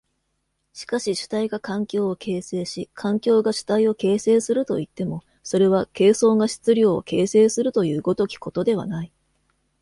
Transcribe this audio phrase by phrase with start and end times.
[0.73, 9.11] しかし主体が環境を形成し環境が主体を形成するといっても、それは形相が質料を形成するという如きことではない。